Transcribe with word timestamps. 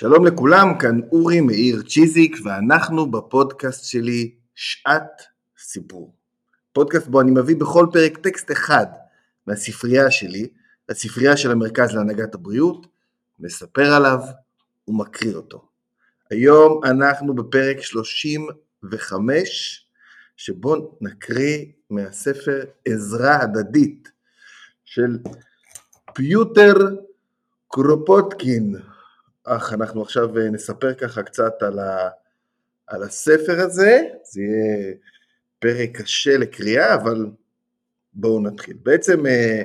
שלום 0.00 0.26
לכולם, 0.26 0.78
כאן 0.78 1.00
אורי 1.12 1.40
מאיר 1.40 1.82
צ'יזיק 1.82 2.36
ואנחנו 2.44 3.10
בפודקאסט 3.10 3.84
שלי 3.84 4.34
שעת 4.54 5.22
סיפור. 5.58 6.14
פודקאסט 6.72 7.06
בו 7.06 7.20
אני 7.20 7.30
מביא 7.30 7.56
בכל 7.56 7.86
פרק 7.92 8.18
טקסט 8.18 8.52
אחד 8.52 8.86
מהספרייה 9.46 10.10
שלי, 10.10 10.48
הספרייה 10.88 11.36
של 11.36 11.50
המרכז 11.50 11.94
להנהגת 11.94 12.34
הבריאות, 12.34 12.86
מספר 13.40 13.94
עליו 13.94 14.18
ומקריא 14.88 15.34
אותו. 15.34 15.68
היום 16.30 16.84
אנחנו 16.84 17.34
בפרק 17.34 17.82
35 17.82 19.86
שבו 20.36 20.98
נקריא 21.00 21.64
מהספר 21.90 22.60
עזרה 22.84 23.42
הדדית 23.42 24.08
של 24.84 25.18
פיוטר 26.14 26.74
קרופוטקין. 27.68 28.76
אך 29.56 29.72
אנחנו 29.72 30.02
עכשיו 30.02 30.38
אה, 30.38 30.50
נספר 30.50 30.94
ככה 30.94 31.22
קצת 31.22 31.62
על, 31.62 31.78
ה, 31.78 32.08
על 32.86 33.02
הספר 33.02 33.60
הזה, 33.60 34.00
זה 34.24 34.40
יהיה 34.40 34.94
פרק 35.58 35.90
קשה 36.00 36.36
לקריאה, 36.36 36.94
אבל 36.94 37.26
בואו 38.12 38.40
נתחיל. 38.40 38.76
בעצם 38.82 39.26
אה, 39.26 39.62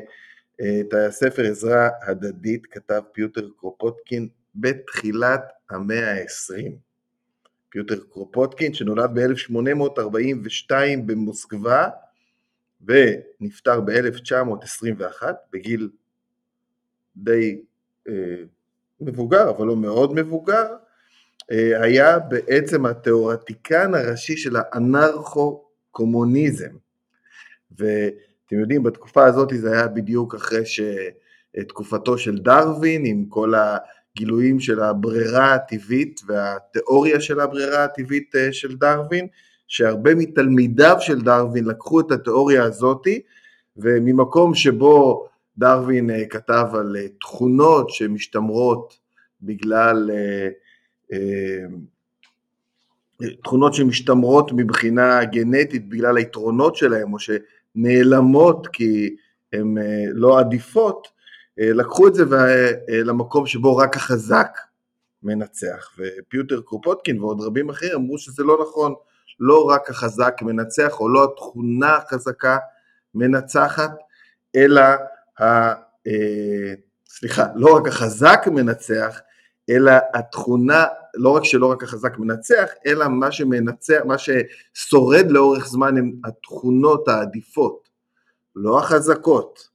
אה, 0.62 0.82
את 0.82 0.94
הספר 0.94 1.46
עזרה 1.46 1.90
הדדית 2.02 2.66
כתב 2.66 3.02
פיוטר 3.12 3.50
קרופוטקין 3.58 4.30
בתחילת 4.56 5.42
המאה 5.70 6.12
ה-20. 6.12 6.72
פיוטר 7.70 8.00
קרופוטקין 8.12 8.74
שנולד 8.74 9.10
ב-1842 9.14 10.72
במוסקבה 11.06 11.90
ונפטר 12.82 13.82
ב-1921 13.82 15.24
בגיל 15.54 15.90
די 17.16 17.62
מבוגר, 19.06 19.50
אבל 19.50 19.68
לא 19.68 19.76
מאוד 19.76 20.14
מבוגר, 20.14 20.68
אה, 21.52 21.82
היה 21.82 22.20
בעצם 22.20 22.86
התיאורטיקן 22.86 23.94
הראשי 23.94 24.38
של 24.38 24.56
האנרכו-קומוניזם. 24.56 26.72
ואתם 27.72 28.60
יודעים, 28.60 28.84
בתקופה 28.84 29.26
הזאת 29.26 29.50
זה 29.56 29.72
היה 29.72 29.88
בדיוק 29.88 30.36
אחרי 30.36 30.64
שתקופתו 30.66 32.18
של 32.18 32.38
דרווין, 32.38 33.06
עם 33.06 33.26
כל 33.30 33.54
הגילויים 33.56 34.60
של 34.60 34.80
הברירה 34.80 35.54
הטבעית 35.54 36.22
והתיאוריה 36.28 37.22
של 37.22 37.40
הברירה 37.40 37.84
הטבעית 37.84 38.36
אה, 38.36 38.54
של 38.54 38.76
דרווין, 38.76 39.28
שהרבה 39.68 40.16
מתלמידיו 40.16 40.96
של 41.00 41.22
דרווין 41.22 41.66
לקחו 41.66 42.00
את 42.00 42.12
התיאוריה 42.12 42.64
הזאתי, 42.64 43.22
וממקום 43.78 44.56
שבו 44.56 45.28
דרווין 45.58 46.10
אה, 46.10 46.26
כתב 46.26 46.66
על 46.74 46.96
אה, 47.00 47.08
תכונות 47.20 47.90
שמשתמרות 47.90 48.98
בגלל, 49.42 50.12
אה, 50.12 50.50
תכונות 53.44 53.74
שמשתמרות 53.74 54.52
מבחינה 54.56 55.26
גנטית 55.26 55.90
בגלל 55.90 56.18
היתרונות 56.18 56.76
שלהם 56.76 57.14
או 57.14 57.18
שנעלמות 57.20 58.68
כי 58.68 59.16
הן 59.54 59.76
לא 60.14 60.40
עדיפות, 60.40 61.08
לקחו 61.58 62.08
את 62.08 62.16
זה 62.16 62.24
למקום 62.90 63.46
שבו 63.46 63.78
רק 63.78 63.96
החזק 63.96 64.58
מנצח. 65.24 65.98
ופיוטר 65.98 66.62
קרופוטקין 66.62 67.20
ועוד 67.20 67.42
רבים 67.42 67.70
אחרים 67.70 67.92
אמרו 67.96 68.18
שזה 68.18 68.44
לא 68.44 68.58
נכון, 68.62 68.94
לא 69.40 69.64
רק 69.64 69.90
החזק 69.90 70.34
מנצח 70.42 71.00
או 71.00 71.10
לא 71.10 71.24
התכונה 71.24 71.96
החזקה 71.96 72.58
מנצחת, 73.16 73.92
אלא 74.56 74.82
ה... 75.40 75.44
אה, 76.08 76.74
סליחה, 77.08 77.46
לא 77.56 77.76
רק 77.76 77.88
החזק 77.88 78.48
מנצח, 78.48 79.20
אלא 79.70 79.92
התכונה, 80.14 80.86
לא 81.14 81.30
רק 81.30 81.44
שלא 81.44 81.72
רק 81.72 81.84
החזק 81.84 82.18
מנצח, 82.18 82.70
אלא 82.86 83.08
מה 83.08 83.32
שמנצח, 83.32 84.00
מה 84.06 84.16
ששורד 84.18 85.32
לאורך 85.32 85.68
זמן 85.68 85.98
הם 85.98 86.12
התכונות 86.26 87.08
העדיפות, 87.08 87.90
לא 88.56 88.80
החזקות. 88.80 89.74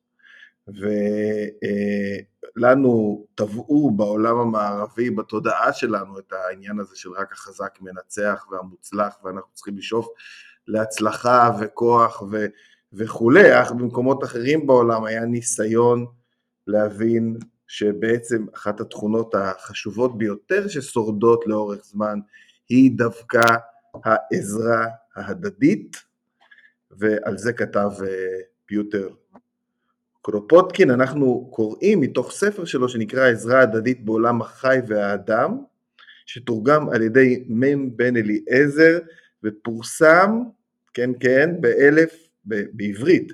ולנו 2.56 3.24
טבעו 3.34 3.90
בעולם 3.90 4.38
המערבי, 4.38 5.10
בתודעה 5.10 5.72
שלנו, 5.72 6.18
את 6.18 6.32
העניין 6.32 6.78
הזה 6.78 6.96
של 6.96 7.10
רק 7.10 7.32
החזק 7.32 7.78
מנצח 7.80 8.46
והמוצלח, 8.50 9.18
ואנחנו 9.24 9.48
צריכים 9.54 9.78
לשאוף 9.78 10.08
להצלחה 10.66 11.50
וכוח 11.60 12.22
ו... 12.30 12.46
וכולי, 12.92 13.62
אך 13.62 13.72
במקומות 13.72 14.24
אחרים 14.24 14.66
בעולם 14.66 15.04
היה 15.04 15.24
ניסיון 15.24 16.06
להבין 16.66 17.36
שבעצם 17.66 18.46
אחת 18.54 18.80
התכונות 18.80 19.34
החשובות 19.34 20.18
ביותר 20.18 20.68
ששורדות 20.68 21.46
לאורך 21.46 21.84
זמן 21.84 22.18
היא 22.68 22.90
דווקא 22.94 23.42
העזרה 24.04 24.86
ההדדית, 25.16 25.96
ועל 26.90 27.38
זה 27.38 27.52
כתב 27.52 27.90
אה, 28.02 28.38
פיוטר 28.66 29.08
קרופוטקין. 30.22 30.90
אנחנו 30.90 31.48
קוראים 31.52 32.00
מתוך 32.00 32.32
ספר 32.32 32.64
שלו 32.64 32.88
שנקרא 32.88 33.28
עזרה 33.28 33.60
הדדית 33.60 34.04
בעולם 34.04 34.40
החי 34.40 34.78
והאדם, 34.86 35.58
שתורגם 36.26 36.88
על 36.88 37.02
ידי 37.02 37.44
מ' 37.48 37.96
בן 37.96 38.16
אליעזר 38.16 38.98
ופורסם, 39.44 40.42
כן 40.94 41.10
כן, 41.20 41.60
באלף 41.60 42.27
בעברית 42.48 43.32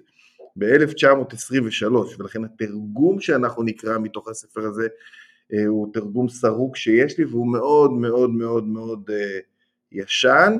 ב-1923, 0.56 1.86
ולכן 2.18 2.44
התרגום 2.44 3.20
שאנחנו 3.20 3.62
נקרא 3.62 3.98
מתוך 3.98 4.28
הספר 4.28 4.60
הזה 4.60 4.88
אה, 5.52 5.66
הוא 5.66 5.92
תרגום 5.92 6.28
סרוק 6.28 6.76
שיש 6.76 7.18
לי 7.18 7.24
והוא 7.24 7.52
מאוד 7.52 7.92
מאוד 7.92 8.30
מאוד 8.30 8.64
מאוד 8.64 9.10
אה, 9.12 9.38
ישן 9.92 10.56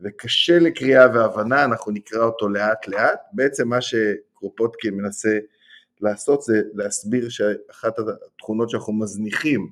וקשה 0.00 0.58
לקריאה 0.58 1.06
והבנה, 1.14 1.64
אנחנו 1.64 1.92
נקרא 1.92 2.24
אותו 2.24 2.48
לאט 2.48 2.88
לאט. 2.88 3.20
בעצם 3.32 3.68
מה 3.68 3.80
שקרופוטקין 3.80 4.94
מנסה 4.94 5.38
לעשות 6.00 6.42
זה 6.42 6.62
להסביר 6.74 7.28
שאחת 7.28 7.98
התכונות 7.98 8.70
שאנחנו 8.70 8.92
מזניחים 8.92 9.70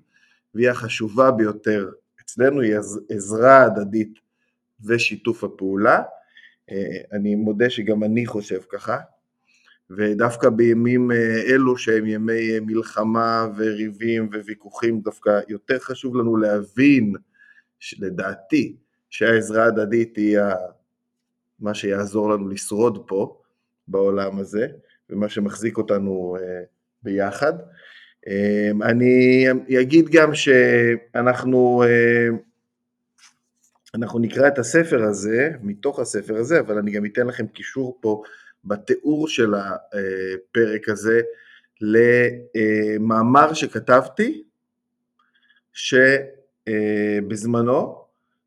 והיא 0.54 0.70
החשובה 0.70 1.30
ביותר 1.30 1.90
אצלנו 2.20 2.60
היא 2.60 2.76
עזרה 3.10 3.62
הדדית 3.62 4.18
ושיתוף 4.84 5.44
הפעולה. 5.44 6.02
אה, 6.70 7.00
אני 7.12 7.34
מודה 7.34 7.70
שגם 7.70 8.04
אני 8.04 8.26
חושב 8.26 8.60
ככה, 8.68 8.98
ודווקא 9.90 10.48
בימים 10.48 11.12
אה, 11.12 11.42
אלו 11.42 11.76
שהם 11.78 12.06
ימי 12.06 12.52
אה, 12.52 12.58
מלחמה 12.60 13.46
וריבים 13.56 14.28
וויכוחים, 14.44 15.00
דווקא 15.00 15.40
יותר 15.48 15.78
חשוב 15.78 16.16
לנו 16.16 16.36
להבין, 16.36 17.12
לדעתי, 17.98 18.76
שהעזרה 19.10 19.64
ההדדית 19.64 20.16
היא 20.16 20.38
מה 21.60 21.74
שיעזור 21.74 22.30
לנו 22.30 22.48
לשרוד 22.48 23.04
פה, 23.06 23.38
בעולם 23.88 24.38
הזה, 24.38 24.66
ומה 25.10 25.28
שמחזיק 25.28 25.78
אותנו 25.78 26.36
ביחד. 27.02 27.52
אני 28.82 29.46
אגיד 29.80 30.08
גם 30.08 30.34
שאנחנו 30.34 31.82
אנחנו 33.94 34.18
נקרא 34.18 34.48
את 34.48 34.58
הספר 34.58 35.02
הזה, 35.02 35.50
מתוך 35.62 35.98
הספר 35.98 36.36
הזה, 36.36 36.60
אבל 36.60 36.78
אני 36.78 36.90
גם 36.90 37.06
אתן 37.06 37.26
לכם 37.26 37.46
קישור 37.46 37.98
פה 38.00 38.22
בתיאור 38.64 39.28
של 39.28 39.54
הפרק 39.54 40.88
הזה 40.88 41.20
למאמר 41.80 43.54
שכתבתי, 43.54 44.42
שבזמנו, 46.72 48.02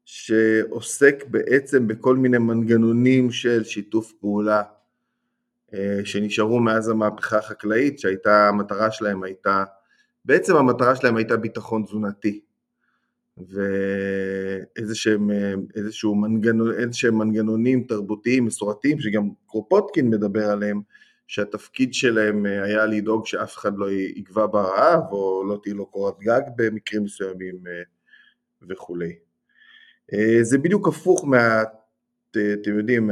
שעוסק 0.06 1.24
בעצם 1.28 1.88
בכל 1.88 2.16
מיני 2.16 2.38
מנגנונים 2.38 3.32
של 3.32 3.64
שיתוף 3.64 4.14
פעולה 4.20 4.64
שנשארו 6.04 6.60
מאז 6.60 6.90
המהפכה 6.90 7.38
החקלאית, 7.38 8.00
שהייתה, 8.00 8.48
המטרה 8.48 8.92
שלהם 8.92 9.24
הייתה, 9.24 9.64
בעצם 10.26 10.56
המטרה 10.56 10.96
שלהם 10.96 11.18
הייתה 11.18 11.38
ביטחון 11.38 11.84
תזונתי. 11.84 12.45
ואיזשהם 13.38 15.30
איזשהו 15.76 16.16
מנגנון, 16.16 16.72
איזשהם 16.74 17.18
מנגנונים 17.18 17.84
תרבותיים 17.84 18.46
מסורתיים 18.46 19.00
שגם 19.00 19.30
קרופוטקין 19.48 20.10
מדבר 20.10 20.50
עליהם, 20.50 20.82
שהתפקיד 21.28 21.94
שלהם 21.94 22.46
אה, 22.46 22.64
היה 22.64 22.86
לדאוג 22.86 23.26
שאף 23.26 23.58
אחד 23.58 23.78
לא 23.78 23.92
יגבע 23.92 24.46
ברעב 24.46 25.04
או 25.12 25.44
לא 25.48 25.60
תהיה 25.64 25.76
לו 25.76 25.86
קורת 25.86 26.20
גג 26.20 26.42
במקרים 26.56 27.04
מסוימים 27.04 27.56
אה, 27.68 27.82
וכולי. 28.70 29.16
אה, 30.14 30.38
זה 30.42 30.58
בדיוק 30.58 30.88
הפוך 30.88 31.26
מה... 31.26 31.64
אתם 32.32 32.78
יודעים, 32.78 33.10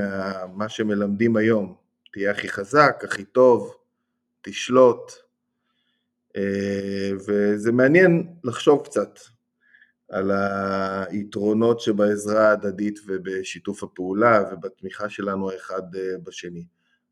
מה 0.54 0.70
שמלמדים 0.70 1.36
היום, 1.36 1.76
תהיה 2.14 2.32
הכי 2.32 2.50
חזק, 2.50 3.02
הכי 3.04 3.24
טוב, 3.24 3.76
תשלוט, 4.42 5.12
וזה 7.28 7.72
מעניין 7.72 8.28
לחשוב 8.44 8.84
קצת 8.84 9.20
על 10.14 10.32
היתרונות 11.10 11.80
שבעזרה 11.80 12.50
ההדדית 12.50 13.00
ובשיתוף 13.08 13.84
הפעולה 13.84 14.44
ובתמיכה 14.52 15.10
שלנו 15.10 15.52
האחד 15.52 15.96
אה, 15.96 16.18
בשני. 16.24 16.66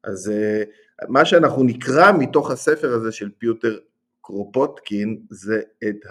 אז 0.03 0.29
אה, 0.29 0.63
מה 1.09 1.25
שאנחנו 1.25 1.63
נקרא 1.63 2.11
מתוך 2.11 2.51
הספר 2.51 2.93
הזה 2.93 3.11
של 3.11 3.29
פיוטר 3.37 3.79
קרופוטקין 4.21 5.21
זה 5.29 5.61
את 5.89 6.05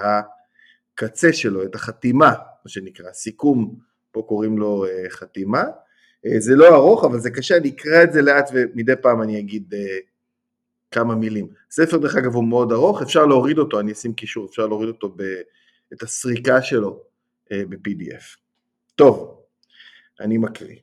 הקצה 0.94 1.32
שלו, 1.32 1.62
את 1.62 1.74
החתימה, 1.74 2.30
מה 2.64 2.68
שנקרא, 2.68 3.12
סיכום, 3.12 3.74
פה 4.12 4.24
קוראים 4.28 4.58
לו 4.58 4.84
uh, 4.86 5.10
חתימה. 5.10 5.64
זה 6.38 6.54
לא 6.54 6.76
ארוך, 6.76 7.04
אבל 7.04 7.18
זה 7.18 7.30
קשה, 7.30 7.56
אני 7.56 7.68
אקרא 7.68 8.02
את 8.02 8.12
זה 8.12 8.22
לאט 8.22 8.50
ומדי 8.54 8.92
פעם 9.02 9.22
אני 9.22 9.38
אגיד 9.38 9.74
כמה 10.90 11.14
מילים. 11.14 11.48
ספר 11.70 11.96
דרך 11.96 12.16
אגב 12.16 12.34
הוא 12.34 12.44
מאוד 12.44 12.72
ארוך, 12.72 13.02
אפשר 13.02 13.26
להוריד 13.26 13.58
אותו, 13.58 13.80
אני 13.80 13.92
אשים 13.92 14.12
קישור, 14.12 14.46
אפשר 14.46 14.66
להוריד 14.66 14.88
אותו, 14.88 15.14
ב, 15.16 15.22
את 15.92 16.02
הסריקה 16.02 16.62
שלו 16.62 17.02
uh, 17.44 17.54
ב-PDF. 17.68 18.36
טוב, 18.94 19.40
אני 20.20 20.38
מקריא. 20.38 20.76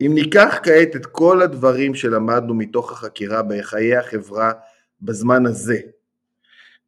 אם 0.00 0.12
ניקח 0.14 0.58
כעת 0.62 0.96
את 0.96 1.06
כל 1.06 1.42
הדברים 1.42 1.94
שלמדנו 1.94 2.54
מתוך 2.54 2.92
החקירה 2.92 3.42
בחיי 3.42 3.96
החברה 3.96 4.52
בזמן 5.02 5.46
הזה, 5.46 5.80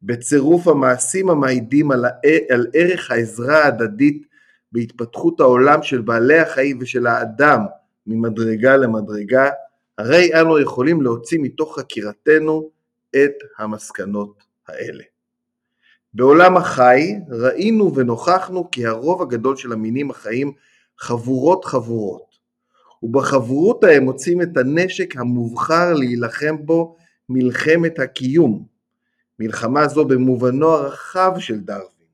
בצירוף 0.03 0.67
המעשים 0.67 1.29
המעידים 1.29 1.91
על, 1.91 2.05
על 2.49 2.67
ערך 2.73 3.11
העזרה 3.11 3.63
ההדדית 3.63 4.27
בהתפתחות 4.71 5.39
העולם 5.39 5.83
של 5.83 6.01
בעלי 6.01 6.39
החיים 6.39 6.77
ושל 6.81 7.07
האדם 7.07 7.59
ממדרגה 8.07 8.77
למדרגה, 8.77 9.49
הרי 9.97 10.41
אנו 10.41 10.59
יכולים 10.59 11.01
להוציא 11.01 11.39
מתוך 11.41 11.79
חקירתנו 11.79 12.69
את 13.15 13.33
המסקנות 13.57 14.43
האלה. 14.67 15.03
בעולם 16.13 16.57
החי 16.57 17.15
ראינו 17.29 17.95
ונוכחנו 17.95 18.71
כי 18.71 18.85
הרוב 18.85 19.21
הגדול 19.21 19.55
של 19.55 19.71
המינים 19.71 20.11
החיים 20.11 20.51
חבורות 20.97 21.65
חבורות, 21.65 22.35
ובחברות 23.03 23.83
ההם 23.83 24.03
מוצאים 24.03 24.41
את 24.41 24.57
הנשק 24.57 25.17
המובחר 25.17 25.93
להילחם 25.93 26.55
בו 26.65 26.95
מלחמת 27.29 27.99
הקיום, 27.99 28.65
מלחמה 29.39 29.87
זו 29.87 30.05
במובנו 30.05 30.67
הרחב 30.67 31.31
של 31.39 31.59
דרווין, 31.59 32.07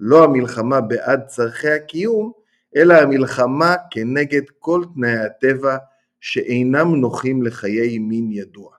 לא 0.00 0.24
המלחמה 0.24 0.80
בעד 0.80 1.26
צורכי 1.26 1.70
הקיום, 1.70 2.32
אלא 2.76 2.94
המלחמה 2.94 3.74
כנגד 3.90 4.42
כל 4.58 4.84
תנאי 4.94 5.18
הטבע 5.18 5.76
שאינם 6.20 6.94
נוחים 6.94 7.42
לחיי 7.42 7.98
מין 7.98 8.32
ידוע. 8.32 8.70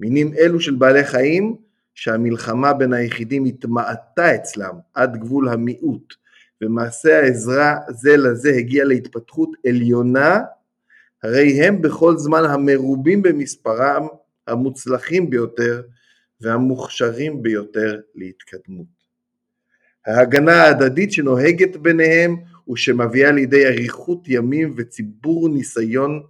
מינים 0.00 0.32
אלו 0.38 0.60
של 0.60 0.74
בעלי 0.74 1.04
חיים, 1.04 1.56
שהמלחמה 1.94 2.72
בין 2.72 2.92
היחידים 2.92 3.44
התמעטה 3.44 4.34
אצלם 4.34 4.74
עד 4.94 5.16
גבול 5.16 5.48
המיעוט, 5.48 6.14
ומעשה 6.62 7.20
העזרה 7.20 7.76
זה 7.88 8.16
לזה 8.16 8.50
הגיע 8.50 8.84
להתפתחות 8.84 9.50
עליונה, 9.66 10.40
הרי 11.22 11.66
הם 11.66 11.82
בכל 11.82 12.16
זמן 12.16 12.44
המרובים 12.44 13.22
במספרם, 13.22 14.06
המוצלחים 14.46 15.30
ביותר 15.30 15.82
והמוכשרים 16.40 17.42
ביותר 17.42 18.00
להתקדמות. 18.14 18.86
ההגנה 20.06 20.52
ההדדית 20.52 21.12
שנוהגת 21.12 21.76
ביניהם 21.76 22.36
ושמביאה 22.72 23.32
לידי 23.32 23.66
אריכות 23.66 24.24
ימים 24.26 24.74
וציבור 24.76 25.48
ניסיון 25.48 26.22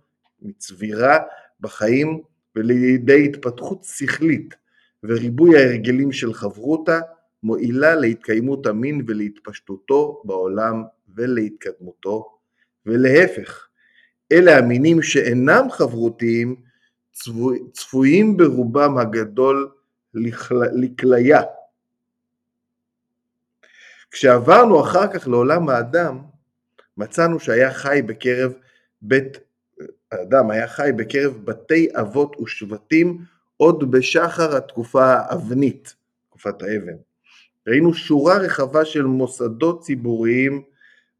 מצבירה 0.43 1.19
בחיים 1.61 2.21
ולידי 2.57 3.25
התפתחות 3.25 3.85
שכלית 3.85 4.55
וריבוי 5.05 5.57
ההרגלים 5.57 6.13
של 6.13 6.35
חברותה 6.35 7.01
מועילה 7.43 7.95
להתקיימות 7.95 8.67
המין 8.67 9.05
ולהתפשטותו 9.09 10.23
בעולם 10.25 10.83
ולהתקדמותו 11.15 12.39
ולהפך 12.87 13.69
אלה 14.33 14.59
המינים 14.59 15.03
שאינם 15.03 15.67
חברותיים 15.71 16.57
צפויים 17.73 18.37
ברובם 18.37 18.99
הגדול 18.99 19.71
לכליה. 20.75 21.43
כשעברנו 24.11 24.81
אחר 24.81 25.13
כך 25.13 25.29
לעולם 25.29 25.69
האדם, 25.69 26.19
מצאנו 26.97 27.41
שהיה 27.41 27.73
חי 27.73 28.03
בקרב 28.07 28.53
בית, 29.03 29.39
האדם 30.13 30.51
היה 30.51 30.69
חי 30.69 30.91
בקרב 30.97 31.33
בתי 31.45 31.89
אבות 32.01 32.37
ושבטים 32.41 33.19
עוד 33.65 33.91
בשחר 33.91 34.57
התקופה 34.57 35.05
האבנית, 35.05 35.95
תקופת 36.29 36.63
האבן. 36.63 36.97
ראינו 37.67 37.95
שורה 37.95 38.37
רחבה 38.37 38.85
של 38.85 39.03
מוסדות 39.03 39.81
ציבוריים 39.83 40.63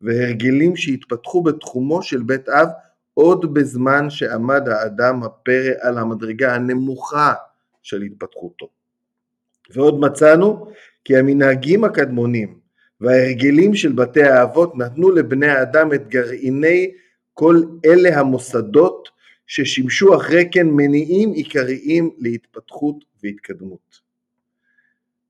והרגלים 0.01 0.77
שהתפתחו 0.77 1.43
בתחומו 1.43 2.03
של 2.03 2.23
בית 2.23 2.49
אב 2.49 2.69
עוד 3.15 3.55
בזמן 3.55 4.11
שעמד 4.11 4.69
האדם 4.69 5.23
הפרא 5.23 5.73
על 5.81 5.99
המדרגה 5.99 6.55
הנמוכה 6.55 7.33
של 7.83 8.03
התפתחותו. 8.03 8.69
ועוד 9.71 10.01
מצאנו 10.01 10.67
כי 11.05 11.17
המנהגים 11.17 11.85
הקדמונים 11.85 12.59
וההרגלים 13.01 13.75
של 13.75 13.93
בתי 13.93 14.23
האבות 14.23 14.77
נתנו 14.77 15.11
לבני 15.11 15.49
האדם 15.49 15.93
את 15.93 16.09
גרעיני 16.09 16.91
כל 17.35 17.63
אלה 17.85 18.21
המוסדות 18.21 18.94
ששימשו 19.55 20.17
אחרי 20.17 20.49
כן 20.53 20.67
מניעים 20.67 21.33
עיקריים 21.33 22.11
להתפתחות 22.19 23.05
והתקדמות. 23.23 24.01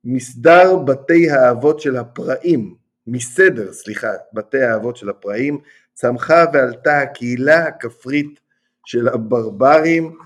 מסדר 0.05 0.77
בתי 0.77 1.31
האבות 1.31 1.81
של 1.81 1.97
הפראים, 1.97 2.75
מסדר, 3.07 3.73
סליחה, 3.73 4.11
בתי 4.33 4.63
האבות 4.63 4.97
של 4.97 5.09
הפראים, 5.09 5.59
צמחה 5.95 6.45
ועלתה 6.53 7.01
הקהילה 7.01 7.67
הכפרית 7.67 8.41
של 8.85 9.09
הברברים 9.09 10.19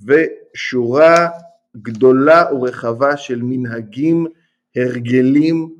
ושורה 0.00 1.28
גדולה 1.76 2.44
ורחבה 2.54 3.16
של 3.16 3.42
מנהגים, 3.42 4.26
הרגלים 4.76 5.74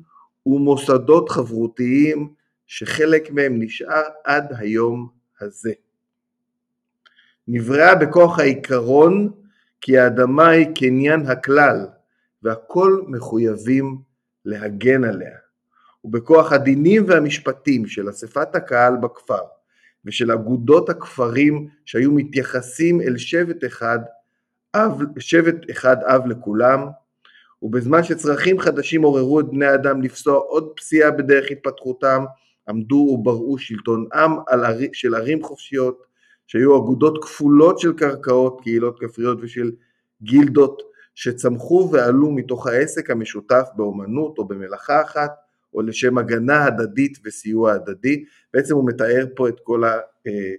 ומוסדות 0.45 1.29
חברותיים 1.29 2.33
שחלק 2.67 3.31
מהם 3.31 3.61
נשאר 3.61 4.03
עד 4.23 4.53
היום 4.57 5.09
הזה. 5.41 5.73
נבראה 7.47 7.95
בכוח 7.95 8.39
העיקרון 8.39 9.31
כי 9.81 9.97
האדמה 9.97 10.49
היא 10.49 10.67
קניין 10.75 11.25
הכלל 11.25 11.87
והכל 12.43 13.01
מחויבים 13.07 13.97
להגן 14.45 15.03
עליה. 15.03 15.37
ובכוח 16.03 16.51
הדינים 16.51 17.03
והמשפטים 17.07 17.87
של 17.87 18.09
אספת 18.09 18.55
הקהל 18.55 18.97
בכפר 18.97 19.41
ושל 20.05 20.31
אגודות 20.31 20.89
הכפרים 20.89 21.67
שהיו 21.85 22.11
מתייחסים 22.11 23.01
אל 23.01 23.17
שבט 23.17 23.65
אחד 23.65 23.99
אב, 24.75 25.01
שבט 25.19 25.71
אחד 25.71 25.97
אב 26.03 26.27
לכולם, 26.27 26.87
ובזמן 27.61 28.03
שצרכים 28.03 28.59
חדשים 28.59 29.03
עוררו 29.03 29.39
את 29.39 29.45
בני 29.45 29.65
האדם 29.65 30.01
לפסוע 30.01 30.37
עוד 30.37 30.69
פסיעה 30.75 31.11
בדרך 31.11 31.51
התפתחותם, 31.51 32.25
עמדו 32.69 32.95
ובראו 32.95 33.57
שלטון 33.57 34.07
עם 34.13 34.31
על 34.47 34.65
ערי, 34.65 34.89
של 34.93 35.15
ערים 35.15 35.43
חופשיות, 35.43 36.03
שהיו 36.47 36.77
אגודות 36.77 37.23
כפולות 37.23 37.79
של 37.79 37.93
קרקעות, 37.93 38.61
קהילות 38.61 38.99
כפריות 38.99 39.37
ושל 39.41 39.71
גילדות, 40.21 40.81
שצמחו 41.15 41.89
ועלו 41.91 42.31
מתוך 42.31 42.67
העסק 42.67 43.09
המשותף 43.09 43.67
באומנות 43.75 44.37
או 44.37 44.47
במלאכה 44.47 45.01
אחת, 45.01 45.31
או 45.73 45.81
לשם 45.81 46.17
הגנה 46.17 46.65
הדדית 46.65 47.17
וסיוע 47.25 47.71
הדדי. 47.73 48.25
בעצם 48.53 48.75
הוא 48.75 48.87
מתאר 48.87 49.25
פה 49.35 49.49
את 49.49 49.59
כל 49.63 49.83
ה... 49.83 49.99
אה, 50.27 50.53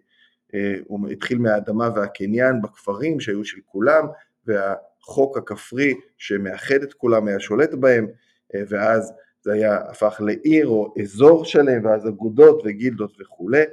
אה, 0.54 0.74
הוא 0.86 1.08
התחיל 1.08 1.38
מהאדמה 1.38 1.90
והקניין 1.96 2.62
בכפרים 2.62 3.20
שהיו 3.20 3.44
של 3.44 3.58
כולם, 3.66 4.06
והחוק 4.46 5.38
הכפרי 5.38 5.94
שמאחד 6.18 6.82
את 6.82 6.94
כולם 6.94 7.26
היה 7.26 7.40
שולט 7.40 7.74
בהם, 7.74 8.06
אה, 8.54 8.62
ואז 8.68 9.12
זה 9.42 9.52
היה 9.52 9.76
הפך 9.76 10.20
לעיר 10.24 10.66
או 10.66 10.94
אזור 11.02 11.44
שלם, 11.44 11.84
ואז 11.84 12.08
אגודות 12.08 12.62
וגילדות 12.64 13.16
וכולי. 13.20 13.64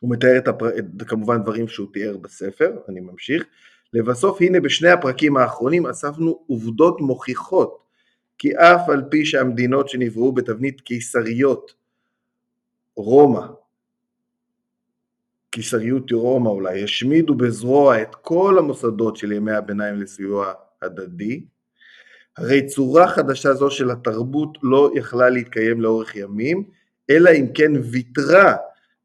הוא 0.00 0.10
מתאר 0.10 0.38
את, 0.38 0.48
הפר... 0.48 0.78
את 0.78 0.84
כמובן 1.06 1.42
דברים 1.42 1.68
שהוא 1.68 1.88
תיאר 1.92 2.16
בספר, 2.16 2.70
אני 2.88 3.00
ממשיך. 3.00 3.44
לבסוף 3.92 4.40
הנה 4.40 4.60
בשני 4.60 4.90
הפרקים 4.90 5.36
האחרונים 5.36 5.86
אספנו 5.86 6.44
עובדות 6.46 7.00
מוכיחות 7.00 7.88
כי 8.38 8.56
אף 8.56 8.88
על 8.88 9.02
פי 9.10 9.24
שהמדינות 9.24 9.88
שנבראו 9.88 10.32
בתבנית 10.32 10.80
קיסריות, 10.80 11.74
רומא, 12.96 13.46
קיסריות 15.50 16.12
רומא 16.12 16.48
אולי, 16.48 16.84
השמידו 16.84 17.34
בזרוע 17.34 18.02
את 18.02 18.14
כל 18.14 18.58
המוסדות 18.58 19.16
של 19.16 19.32
ימי 19.32 19.52
הביניים 19.52 20.00
לסיוע 20.00 20.52
הדדי, 20.82 21.44
הרי 22.36 22.66
צורה 22.66 23.08
חדשה 23.08 23.54
זו 23.54 23.70
של 23.70 23.90
התרבות 23.90 24.58
לא 24.62 24.90
יכלה 24.94 25.30
להתקיים 25.30 25.80
לאורך 25.80 26.16
ימים, 26.16 26.64
אלא 27.10 27.30
אם 27.30 27.46
כן 27.54 27.72
ויתרה 27.92 28.56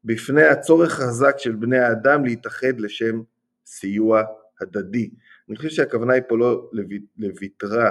בפני 0.04 0.42
הצורך 0.42 1.00
החזק 1.00 1.38
של 1.38 1.52
בני 1.52 1.78
האדם 1.78 2.24
להתאחד 2.24 2.80
לשם 2.80 3.22
סיוע 3.66 4.22
הדדי. 4.60 5.10
אני 5.48 5.56
חושב 5.56 5.68
שהכוונה 5.68 6.14
היא 6.14 6.22
פה 6.28 6.38
לא 6.38 6.70
לוויתרה, 7.18 7.90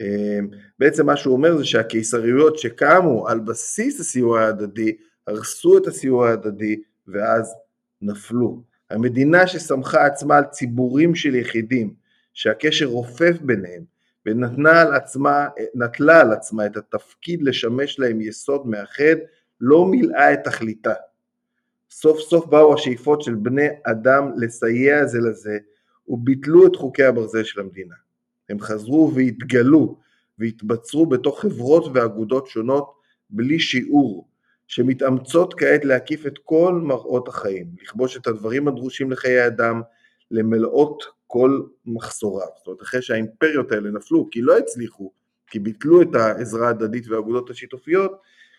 אמ, 0.00 0.48
בעצם 0.78 1.06
מה 1.06 1.16
שהוא 1.16 1.34
אומר 1.36 1.56
זה 1.56 1.64
שהקיסריות 1.64 2.58
שקמו 2.58 3.28
על 3.28 3.40
בסיס 3.40 4.00
הסיוע 4.00 4.40
ההדדי, 4.40 4.96
הרסו 5.26 5.78
את 5.78 5.86
הסיוע 5.86 6.28
ההדדי 6.28 6.82
ואז 7.08 7.54
נפלו. 8.02 8.62
המדינה 8.90 9.46
שסמכה 9.46 10.06
עצמה 10.06 10.36
על 10.36 10.44
ציבורים 10.44 11.14
של 11.14 11.34
יחידים, 11.34 11.94
שהקשר 12.32 12.86
רופף 12.86 13.36
ביניהם, 13.40 13.82
ונטלה 14.26 14.80
על 14.80 14.94
עצמה, 14.94 15.48
על 16.08 16.32
עצמה 16.32 16.66
את 16.66 16.76
התפקיד 16.76 17.42
לשמש 17.42 17.98
להם 17.98 18.20
יסוד 18.20 18.66
מאחד, 18.66 19.16
לא 19.62 19.86
מילאה 19.86 20.32
את 20.32 20.38
תכליתה. 20.44 20.92
סוף 21.90 22.20
סוף 22.20 22.46
באו 22.46 22.74
השאיפות 22.74 23.22
של 23.22 23.34
בני 23.34 23.68
אדם 23.82 24.30
לסייע 24.36 25.06
זה 25.06 25.18
לזה, 25.18 25.58
וביטלו 26.08 26.66
את 26.66 26.76
חוקי 26.76 27.04
הברזל 27.04 27.44
של 27.44 27.60
המדינה. 27.60 27.94
הם 28.48 28.60
חזרו 28.60 29.12
והתגלו 29.14 29.98
והתבצרו 30.38 31.06
בתוך 31.06 31.40
חברות 31.40 31.84
ואגודות 31.94 32.46
שונות 32.46 32.92
בלי 33.30 33.60
שיעור, 33.60 34.28
שמתאמצות 34.66 35.54
כעת 35.54 35.84
להקיף 35.84 36.26
את 36.26 36.38
כל 36.44 36.80
מראות 36.82 37.28
החיים, 37.28 37.66
לכבוש 37.82 38.16
את 38.16 38.26
הדברים 38.26 38.68
הדרושים 38.68 39.10
לחיי 39.10 39.46
אדם, 39.46 39.82
למלאות 40.30 41.04
כל 41.26 41.60
מחסוריו. 41.86 42.46
זאת 42.58 42.66
אומרת, 42.66 42.82
אחרי 42.82 43.02
שהאימפריות 43.02 43.72
האלה 43.72 43.90
נפלו, 43.90 44.28
כי 44.30 44.42
לא 44.42 44.58
הצליחו, 44.58 45.12
כי 45.46 45.58
ביטלו 45.58 46.02
את 46.02 46.14
העזרה 46.14 46.66
ההדדית 46.66 47.08
והאגודות 47.08 47.50
השיתופיות, 47.50 48.12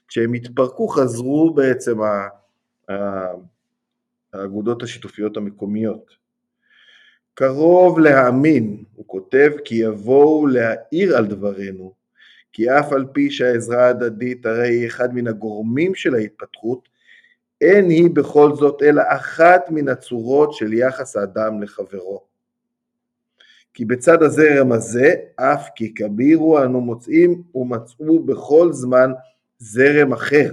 כשהם 0.07 0.33
התפרקו 0.33 0.87
חזרו 0.87 1.53
בעצם 1.53 1.97
האגודות 4.33 4.83
השיתופיות 4.83 5.37
המקומיות. 5.37 6.23
קרוב 7.33 7.99
להאמין, 7.99 8.83
הוא 8.93 9.05
כותב, 9.07 9.51
כי 9.65 9.75
יבואו 9.75 10.47
להעיר 10.47 11.17
על 11.17 11.25
דברינו, 11.25 11.93
כי 12.53 12.71
אף 12.71 12.91
על 12.91 13.05
פי 13.13 13.31
שהעזרה 13.31 13.85
ההדדית 13.85 14.45
הרי 14.45 14.67
היא 14.67 14.87
אחד 14.87 15.15
מן 15.15 15.27
הגורמים 15.27 15.95
של 15.95 16.15
ההתפתחות, 16.15 16.89
אין 17.61 17.89
היא 17.89 18.09
בכל 18.13 18.55
זאת 18.55 18.83
אלא 18.83 19.03
אחת 19.07 19.65
מן 19.69 19.89
הצורות 19.89 20.53
של 20.53 20.73
יחס 20.73 21.15
האדם 21.15 21.63
לחברו. 21.63 22.23
כי 23.73 23.85
בצד 23.85 24.23
הזרם 24.23 24.71
הזה, 24.71 25.15
אף 25.35 25.69
כי 25.75 25.93
כבירו 25.93 26.63
אנו 26.63 26.81
מוצאים 26.81 27.43
ומצאו 27.55 28.23
בכל 28.23 28.73
זמן 28.73 29.11
זרם 29.59 30.13
אחר. 30.13 30.51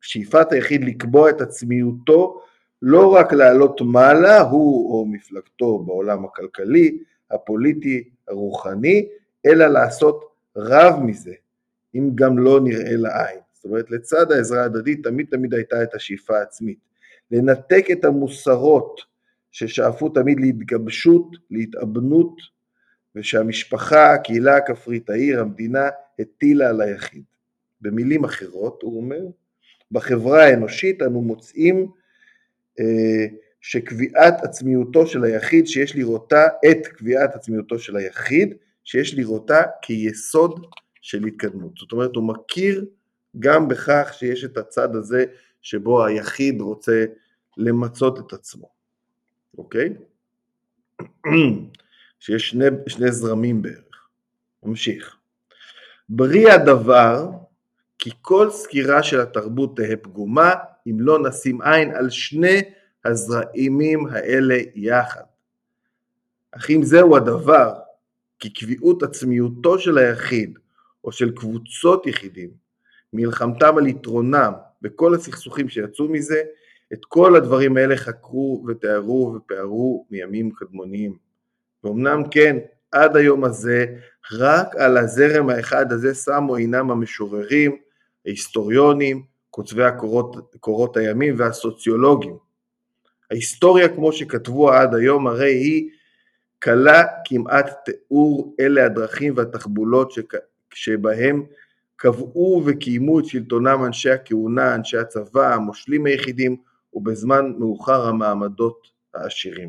שאיפת 0.00 0.52
היחיד 0.52 0.84
לקבוע 0.84 1.30
את 1.30 1.40
עצמיותו 1.40 2.42
לא 2.82 3.14
רק 3.14 3.32
לעלות 3.32 3.80
מעלה, 3.80 4.40
הוא 4.40 4.92
או 4.92 5.06
מפלגתו 5.06 5.78
בעולם 5.78 6.24
הכלכלי, 6.24 6.98
הפוליטי, 7.30 8.08
הרוחני, 8.28 9.08
אלא 9.46 9.66
לעשות 9.66 10.24
רב 10.56 10.94
מזה, 11.02 11.34
אם 11.94 12.10
גם 12.14 12.38
לא 12.38 12.60
נראה 12.60 12.96
לעין. 12.96 13.40
זאת 13.52 13.64
אומרת, 13.64 13.90
לצד 13.90 14.32
העזרה 14.32 14.62
ההדדית 14.62 15.04
תמיד 15.04 15.26
תמיד 15.30 15.54
הייתה 15.54 15.82
את 15.82 15.94
השאיפה 15.94 16.38
העצמית. 16.38 16.78
לנתק 17.30 17.86
את 17.92 18.04
המוסרות 18.04 19.00
ששאפו 19.52 20.08
תמיד 20.08 20.40
להתגבשות, 20.40 21.36
להתאבנות, 21.50 22.36
ושהמשפחה, 23.16 24.14
הקהילה 24.14 24.56
הכפרית, 24.56 25.10
העיר, 25.10 25.40
המדינה, 25.40 25.88
הטילה 26.18 26.68
על 26.68 26.80
היחיד. 26.80 27.22
במילים 27.86 28.24
אחרות, 28.24 28.82
הוא 28.82 28.96
אומר, 28.96 29.20
בחברה 29.92 30.44
האנושית 30.44 31.02
אנו 31.02 31.22
מוצאים 31.22 31.90
אה, 32.80 33.26
שקביעת 33.60 34.44
עצמיותו 34.44 35.06
של 35.06 35.24
היחיד 35.24 35.66
שיש 35.66 35.96
לראותה, 35.96 36.44
את 36.70 36.86
קביעת 36.86 37.34
עצמיותו 37.34 37.78
של 37.78 37.96
היחיד, 37.96 38.54
שיש 38.84 39.14
לראותה 39.14 39.62
כיסוד 39.82 40.66
של 41.00 41.24
התקדמות. 41.24 41.72
זאת 41.76 41.92
אומרת, 41.92 42.16
הוא 42.16 42.28
מכיר 42.28 42.84
גם 43.38 43.68
בכך 43.68 44.14
שיש 44.18 44.44
את 44.44 44.56
הצד 44.56 44.96
הזה 44.96 45.24
שבו 45.62 46.04
היחיד 46.04 46.60
רוצה 46.60 47.04
למצות 47.56 48.18
את 48.18 48.32
עצמו, 48.32 48.68
אוקיי? 49.58 49.88
שיש 52.20 52.50
שני, 52.50 52.64
שני 52.88 53.12
זרמים 53.12 53.62
בערך. 53.62 54.08
נמשיך. 54.62 55.16
בריא 56.08 56.52
הדבר 56.52 57.30
כי 57.98 58.10
כל 58.22 58.50
סקירה 58.50 59.02
של 59.02 59.20
התרבות 59.20 59.76
תהא 59.76 59.96
פגומה 60.02 60.54
אם 60.86 61.00
לא 61.00 61.28
נשים 61.28 61.62
עין 61.62 61.94
על 61.94 62.10
שני 62.10 62.62
הזרעימים 63.04 64.06
האלה 64.06 64.56
יחד. 64.74 65.22
אך 66.52 66.70
אם 66.70 66.82
זהו 66.82 67.16
הדבר, 67.16 67.74
כי 68.38 68.52
קביעות 68.52 69.02
עצמיותו 69.02 69.78
של 69.78 69.98
היחיד 69.98 70.58
או 71.04 71.12
של 71.12 71.30
קבוצות 71.30 72.06
יחידים, 72.06 72.50
מלחמתם 73.12 73.78
על 73.78 73.86
יתרונם 73.86 74.52
וכל 74.82 75.14
הסכסוכים 75.14 75.68
שיצאו 75.68 76.08
מזה, 76.08 76.42
את 76.92 77.04
כל 77.04 77.36
הדברים 77.36 77.76
האלה 77.76 77.96
חקרו 77.96 78.64
ותיארו 78.68 79.34
ופארו 79.36 80.06
מימים 80.10 80.50
קדמוניים. 80.50 81.16
ואומנם 81.84 82.22
כן, 82.30 82.56
עד 82.92 83.16
היום 83.16 83.44
הזה, 83.44 83.86
רק 84.32 84.76
על 84.76 84.96
הזרם 84.96 85.48
האחד 85.48 85.92
הזה 85.92 86.14
שמו 86.14 86.56
עינם 86.56 86.90
המשוררים, 86.90 87.76
ההיסטוריונים, 88.26 89.22
כותבי 89.50 89.84
הקורות, 89.84 90.56
קורות 90.60 90.96
הימים 90.96 91.34
והסוציולוגים. 91.38 92.36
ההיסטוריה 93.30 93.88
כמו 93.88 94.12
שכתבו 94.12 94.72
עד 94.72 94.94
היום 94.94 95.26
הרי 95.26 95.52
היא 95.52 95.90
קלה 96.58 97.02
כמעט 97.24 97.70
תיאור 97.84 98.54
אלה 98.60 98.84
הדרכים 98.84 99.34
והתחבולות 99.36 100.12
שבהם 100.74 101.46
קבעו 101.96 102.62
וקיימו 102.66 103.20
את 103.20 103.24
שלטונם 103.24 103.84
אנשי 103.86 104.10
הכהונה, 104.10 104.74
אנשי 104.74 104.96
הצבא, 104.96 105.54
המושלים 105.54 106.06
היחידים 106.06 106.56
ובזמן 106.94 107.52
מאוחר 107.58 108.06
המעמדות 108.06 108.86
העשירים. 109.14 109.68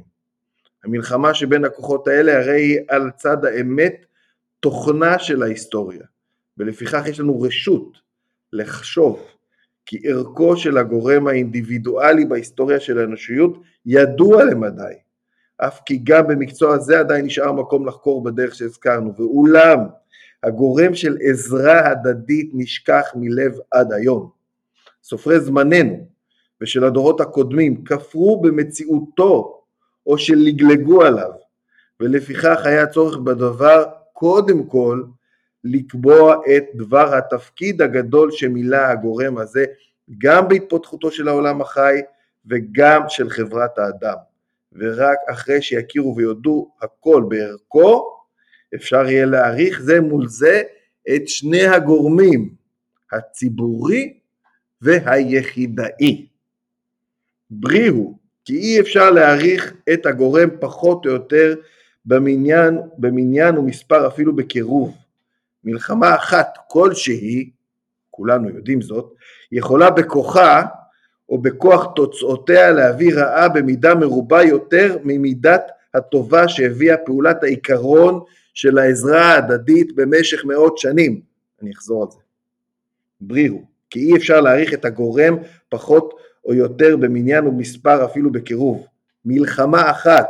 המלחמה 0.84 1.34
שבין 1.34 1.66
הכוחות 1.66 2.08
האלה 2.08 2.40
הרי 2.40 2.62
היא 2.62 2.80
על 2.88 3.12
צד 3.18 3.46
האמת 3.46 4.06
תוכנה 4.60 5.20
של 5.20 5.44
ההיסטוריה 5.44 6.04
ולפיכך 6.58 7.04
יש 7.08 7.20
לנו 7.20 7.42
רשות 7.42 8.07
לחשוב 8.58 9.20
כי 9.86 9.98
ערכו 10.04 10.58
של 10.58 10.78
הגורם 10.78 11.28
האינדיבידואלי 11.28 12.26
בהיסטוריה 12.26 12.80
של 12.80 13.00
האנושיות 13.00 13.62
ידוע 13.86 14.44
למדי, 14.44 14.94
אף 15.58 15.80
כי 15.86 16.00
גם 16.04 16.28
במקצוע 16.28 16.78
זה 16.78 17.00
עדיין 17.00 17.26
נשאר 17.26 17.52
מקום 17.52 17.88
לחקור 17.88 18.24
בדרך 18.24 18.56
שהזכרנו, 18.56 19.14
ואולם 19.18 19.80
הגורם 20.44 20.96
של 20.96 21.18
עזרה 21.22 21.90
הדדית 21.90 22.52
נשכח 22.54 23.06
מלב 23.16 23.54
עד 23.72 23.94
היום. 23.94 24.30
סופרי 25.04 25.40
זמננו 25.40 26.08
ושל 26.62 26.84
הדורות 26.84 27.22
הקודמים 27.22 27.84
כפרו 27.84 28.42
במציאותו 28.42 29.62
או 30.06 30.18
שלגלגו 30.18 31.02
עליו, 31.02 31.32
ולפיכך 32.00 32.66
היה 32.66 32.88
צורך 32.88 33.18
בדבר 33.18 33.86
קודם 34.14 34.64
כל 34.64 35.04
לקבוע 35.72 36.36
את 36.58 36.64
דבר 36.76 37.16
התפקיד 37.16 37.82
הגדול 37.82 38.32
שמילא 38.32 38.78
הגורם 38.78 39.38
הזה 39.38 39.66
גם 40.18 40.48
בהתפתחותו 40.48 41.12
של 41.12 41.28
העולם 41.28 41.62
החי 41.62 42.02
וגם 42.46 43.02
של 43.08 43.30
חברת 43.30 43.78
האדם. 43.78 44.18
ורק 44.74 45.18
אחרי 45.30 45.62
שיכירו 45.62 46.16
ויודו 46.16 46.72
הכל 46.82 47.24
בערכו, 47.28 48.18
אפשר 48.76 49.10
יהיה 49.10 49.26
להעריך 49.26 49.82
זה 49.82 50.02
מול 50.02 50.28
זה 50.28 50.62
את 51.16 51.28
שני 51.28 51.66
הגורמים, 51.68 52.50
הציבורי 53.12 54.14
והיחידאי. 54.82 56.28
בריא 57.50 57.90
הוא, 57.90 58.18
כי 58.46 58.58
אי 58.58 58.80
אפשר 58.80 59.12
להעריך 59.12 59.74
את 59.94 60.06
הגורם 60.06 60.50
פחות 60.60 61.06
או 61.06 61.12
יותר 61.12 61.56
במניין, 62.06 62.80
במניין 62.98 63.58
ומספר 63.58 64.08
אפילו 64.08 64.36
בקירוב. 64.36 64.98
מלחמה 65.64 66.16
אחת 66.16 66.58
כלשהי, 66.68 67.50
כולנו 68.12 68.50
יודעים 68.50 68.82
זאת, 68.82 69.14
יכולה 69.52 69.90
בכוחה 69.90 70.64
או 71.30 71.38
בכוח 71.38 71.88
תוצאותיה 71.96 72.72
להביא 72.72 73.16
רעה 73.16 73.50
במידה 73.50 73.96
מרובה 73.96 74.44
יותר 74.44 74.98
ממידת 75.04 75.72
הטובה 75.94 76.48
שהביאה 76.48 76.98
פעולת 76.98 77.44
העיקרון 77.44 78.20
של 78.54 78.78
העזרה 78.78 79.22
ההדדית 79.22 79.96
במשך 79.96 80.46
מאות 80.46 80.78
שנים. 80.78 81.22
אני 81.62 81.72
אחזור 81.72 82.04
על 82.04 82.12
זה. 82.12 82.20
בריאו, 83.22 83.62
כי 83.90 84.00
אי 84.00 84.18
אפשר 84.18 84.42
להעריך 84.42 84.74
את 84.74 84.86
הגורם 84.86 85.36
פחות 85.70 86.14
או 86.46 86.54
יותר 86.54 86.98
במניין 86.98 87.48
ומספר 87.48 88.06
אפילו 88.06 88.32
בקירוב. 88.32 88.88
מלחמה 89.26 89.92
אחת, 89.92 90.30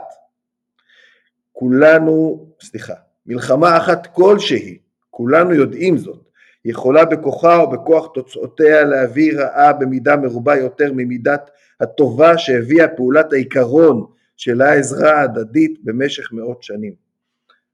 כולנו, 1.53 2.47
סליחה, 2.61 2.93
מלחמה 3.25 3.77
אחת 3.77 4.07
כלשהי 4.13 4.77
כולנו 5.17 5.53
יודעים 5.53 5.97
זאת, 5.97 6.19
יכולה 6.65 7.05
בכוחה 7.05 7.57
או 7.57 7.69
בכוח 7.69 8.07
תוצאותיה 8.13 8.83
להביא 8.83 9.39
רעה 9.39 9.73
במידה 9.73 10.15
מרובה 10.15 10.55
יותר 10.55 10.93
ממידת 10.93 11.49
הטובה 11.81 12.37
שהביאה 12.37 12.87
פעולת 12.87 13.33
העיקרון 13.33 14.05
של 14.35 14.61
העזרה 14.61 15.11
ההדדית 15.11 15.79
במשך 15.83 16.33
מאות 16.33 16.63
שנים. 16.63 16.93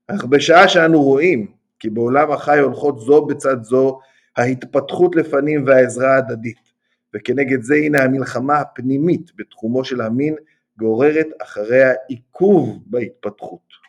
אך 0.08 0.26
בשעה 0.26 0.68
שאנו 0.68 1.04
רואים 1.04 1.48
כי 1.80 1.90
בעולם 1.90 2.32
החי 2.32 2.60
הולכות 2.60 3.00
זו 3.00 3.26
בצד 3.26 3.64
זו 3.64 4.00
ההתפתחות 4.38 5.16
לפנים 5.16 5.64
והעזרה 5.68 6.16
ההדדית, 6.16 6.72
וכנגד 7.14 7.62
זה 7.62 7.76
הנה 7.76 8.04
המלחמה 8.04 8.60
הפנימית 8.60 9.32
בתחומו 9.36 9.84
של 9.84 10.02
המין 10.02 10.36
גוררת 10.78 11.28
אחריה 11.42 11.94
עיכוב 12.08 12.84
בהתפתחות. 12.86 13.84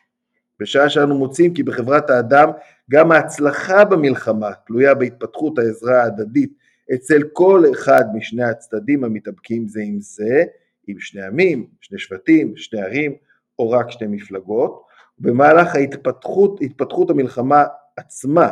בשעה 0.61 0.89
שאנו 0.91 1.19
מוצאים 1.19 1.55
כי 1.55 1.63
בחברת 1.63 2.11
האדם 2.11 2.51
גם 2.91 3.13
ההצלחה 3.13 3.85
במלחמה 3.85 4.51
תלויה 4.67 4.95
בהתפתחות 4.95 5.59
העזרה 5.59 6.03
ההדדית 6.03 6.53
אצל 6.95 7.23
כל 7.33 7.65
אחד 7.73 8.05
משני 8.15 8.45
הצדדים 8.45 9.05
המתאבקים 9.05 9.69
זה 9.69 9.81
עם 9.83 10.01
זה, 10.01 10.45
עם 10.87 11.01
שני 11.01 11.23
עמים, 11.23 11.67
שני 11.81 11.99
שבטים, 11.99 12.57
שני 12.57 12.83
ערים 12.83 13.15
או 13.59 13.71
רק 13.71 13.91
שתי 13.91 14.07
מפלגות, 14.07 14.85
במהלך 15.19 15.75
ההתפתחות, 15.75 16.59
התפתחות 16.63 17.11
המלחמה 17.11 17.65
עצמה, 17.97 18.51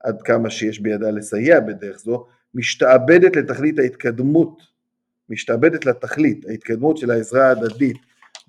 עד 0.00 0.22
כמה 0.22 0.50
שיש 0.50 0.80
בידה 0.80 1.10
לסייע 1.10 1.60
בדרך 1.60 1.98
זו, 1.98 2.26
משתעבדת 2.54 3.36
לתכלית 3.36 3.78
ההתקדמות, 3.78 4.62
משתעבדת 5.28 5.86
לתכלית 5.86 6.44
ההתקדמות 6.48 6.96
של 6.96 7.10
העזרה 7.10 7.48
ההדדית 7.48 7.96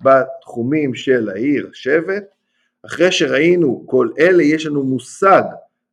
בתחומים 0.00 0.94
של 0.94 1.28
העיר, 1.28 1.70
שבט, 1.72 2.24
אחרי 2.86 3.12
שראינו 3.12 3.84
כל 3.86 4.08
אלה 4.18 4.42
יש 4.42 4.66
לנו 4.66 4.82
מושג 4.82 5.42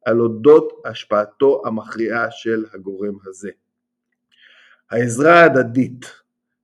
על 0.05 0.19
אודות 0.19 0.81
השפעתו 0.85 1.61
המכריעה 1.65 2.31
של 2.31 2.65
הגורם 2.73 3.17
הזה. 3.25 3.49
העזרה 4.91 5.39
ההדדית 5.39 6.05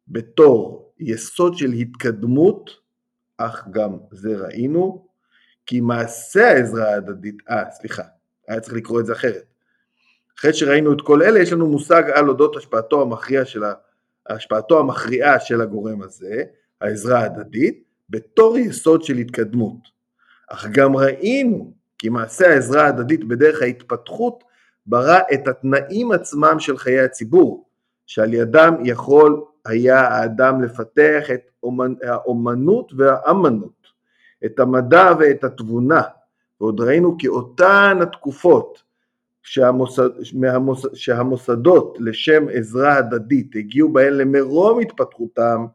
בתור 0.07 0.91
יסוד 0.99 1.57
של 1.57 1.71
התקדמות, 1.71 2.69
אך 3.37 3.67
גם 3.71 3.97
זה 4.11 4.37
ראינו, 4.37 5.07
כי 5.65 5.81
מעשה 5.81 6.47
העזרה 6.47 6.93
ההדדית, 6.93 7.35
אה 7.49 7.71
סליחה, 7.71 8.03
היה 8.47 8.59
צריך 8.59 8.73
לקרוא 8.73 8.99
את 8.99 9.05
זה 9.05 9.13
אחרת. 9.13 9.45
אחרי 10.39 10.53
שראינו 10.53 10.93
את 10.93 11.01
כל 11.01 11.23
אלה 11.23 11.39
יש 11.39 11.53
לנו 11.53 11.67
מושג 11.67 12.03
על 12.15 12.29
אודות 12.29 12.55
השפעתו 12.55 13.01
המכריע 13.01 13.45
של. 13.45 13.63
השפעתו 14.29 14.79
המכריעה 14.79 15.39
של 15.39 15.61
הגורם 15.61 16.01
הזה, 16.01 16.43
העזרה 16.81 17.19
ההדדית, 17.19 17.83
בתור 18.09 18.57
יסוד 18.57 19.03
של 19.03 19.17
התקדמות. 19.17 19.92
אך 20.53 20.67
גם 20.71 20.95
ראינו 20.95 21.73
כי 21.97 22.09
מעשה 22.09 22.47
העזרה 22.47 22.85
ההדדית 22.85 23.23
בדרך 23.23 23.61
ההתפתחות 23.61 24.43
ברא 24.85 25.19
את 25.33 25.47
התנאים 25.47 26.11
עצמם 26.11 26.55
של 26.59 26.77
חיי 26.77 26.99
הציבור, 26.99 27.65
שעל 28.05 28.33
ידם 28.33 28.75
יכול 28.83 29.43
היה 29.65 30.07
האדם 30.07 30.63
לפתח 30.63 31.31
את 31.33 31.41
האומנות 32.03 32.93
והאמנות, 32.97 33.87
את 34.45 34.59
המדע 34.59 35.11
ואת 35.19 35.43
התבונה, 35.43 36.01
ועוד 36.61 36.81
ראינו 36.81 37.17
כי 37.17 37.27
אותן 37.27 37.97
התקופות 38.01 38.83
שהמוסד, 39.43 40.09
מהמוס, 40.33 40.85
שהמוסדות 40.93 41.97
לשם 41.99 42.45
עזרה 42.53 42.97
הדדית 42.97 43.55
הגיעו 43.55 43.93
בהן 43.93 44.13
למרום 44.13 44.79
התפתחותם, 44.79 45.65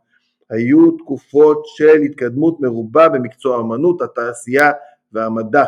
היו 0.50 0.90
תקופות 0.90 1.62
של 1.66 2.02
התקדמות 2.02 2.60
מרובה 2.60 3.08
במקצוע 3.08 3.56
האמנות, 3.56 4.02
התעשייה 4.02 4.70
והמדע. 5.12 5.64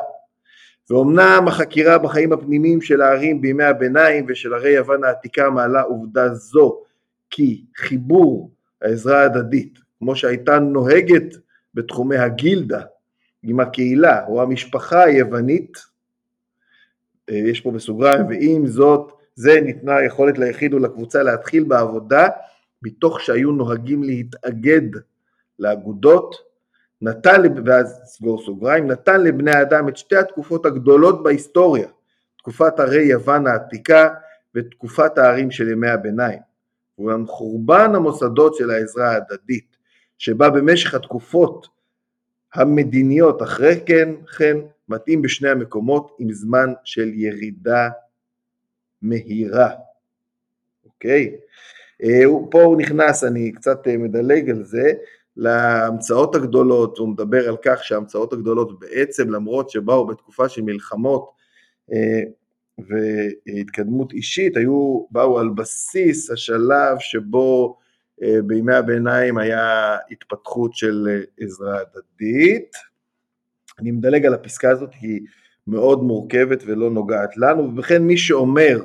ואומנם 0.90 1.44
החקירה 1.48 1.98
בחיים 1.98 2.32
הפנימיים 2.32 2.80
של 2.80 3.02
הערים 3.02 3.40
בימי 3.40 3.64
הביניים 3.64 4.26
ושל 4.28 4.54
ערי 4.54 4.70
יוון 4.70 5.04
העתיקה 5.04 5.50
מעלה 5.50 5.82
עובדה 5.82 6.34
זו 6.34 6.82
כי 7.30 7.64
חיבור 7.76 8.50
העזרה 8.82 9.22
ההדדית 9.22 9.78
כמו 9.98 10.16
שהייתה 10.16 10.58
נוהגת 10.58 11.36
בתחומי 11.74 12.16
הגילדה 12.16 12.82
עם 13.42 13.60
הקהילה 13.60 14.26
או 14.26 14.42
המשפחה 14.42 15.04
היוונית 15.04 15.78
אה, 17.30 17.36
יש 17.36 17.60
פה 17.60 17.70
בסוגריים 17.70 18.26
ועם 18.28 18.66
זאת 18.66 19.12
זה 19.34 19.60
ניתנה 19.60 20.04
יכולת 20.04 20.38
ליחיד 20.38 20.74
ולקבוצה 20.74 21.22
להתחיל 21.22 21.64
בעבודה 21.64 22.28
מתוך 22.82 23.20
שהיו 23.20 23.52
נוהגים 23.52 24.02
להתאגד 24.02 25.00
לאגודות 25.58 26.36
נתן, 27.02 27.42
ואז 27.66 28.00
סגור 28.04 28.42
סוגריים, 28.44 28.86
נתן 28.86 29.20
לבני 29.20 29.50
האדם 29.50 29.88
את 29.88 29.96
שתי 29.96 30.16
התקופות 30.16 30.66
הגדולות 30.66 31.22
בהיסטוריה, 31.22 31.88
תקופת 32.38 32.80
ערי 32.80 33.02
יוון 33.02 33.46
העתיקה 33.46 34.08
ותקופת 34.54 35.18
הערים 35.18 35.50
של 35.50 35.68
ימי 35.68 35.88
הביניים. 35.88 36.38
אולם 36.98 37.26
חורבן 37.26 37.94
המוסדות 37.94 38.54
של 38.54 38.70
העזרה 38.70 39.12
ההדדית, 39.12 39.76
שבה 40.18 40.50
במשך 40.50 40.94
התקופות 40.94 41.66
המדיניות 42.54 43.42
אחרי 43.42 43.80
כן, 43.86 44.08
כן, 44.38 44.56
מתאים 44.88 45.22
בשני 45.22 45.48
המקומות 45.48 46.16
עם 46.18 46.32
זמן 46.32 46.72
של 46.84 47.08
ירידה 47.14 47.88
מהירה. 49.02 49.70
אוקיי? 50.84 51.24
אה, 51.24 51.36
פה 52.50 52.62
הוא 52.62 52.76
נכנס, 52.76 53.24
אני 53.24 53.52
קצת 53.52 53.88
אה, 53.88 53.96
מדלג 53.96 54.50
על 54.50 54.64
זה, 54.64 54.92
להמצאות 55.36 56.34
הגדולות, 56.34 56.98
הוא 56.98 57.08
מדבר 57.08 57.48
על 57.48 57.56
כך 57.64 57.84
שההמצאות 57.84 58.32
הגדולות 58.32 58.80
בעצם 58.80 59.30
למרות 59.30 59.70
שבאו 59.70 60.06
בתקופה 60.06 60.48
של 60.48 60.62
מלחמות 60.62 61.30
אה, 61.92 62.22
והתקדמות 62.78 64.12
אישית, 64.12 64.56
היו, 64.56 65.04
באו 65.10 65.38
על 65.38 65.48
בסיס 65.48 66.30
השלב 66.30 66.98
שבו 66.98 67.78
אה, 68.22 68.42
בימי 68.46 68.74
הביניים 68.74 69.38
היה 69.38 69.96
התפתחות 70.10 70.74
של 70.74 71.22
עזרה 71.40 71.78
הדדית. 71.80 72.72
אני 73.78 73.90
מדלג 73.90 74.26
על 74.26 74.34
הפסקה 74.34 74.70
הזאת 74.70 74.90
היא 75.00 75.20
מאוד 75.66 76.02
מורכבת 76.02 76.62
ולא 76.66 76.90
נוגעת 76.90 77.36
לנו, 77.36 77.62
ובכן 77.62 78.02
מי 78.02 78.16
שאומר 78.16 78.80